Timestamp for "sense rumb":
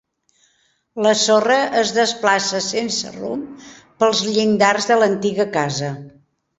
2.71-3.71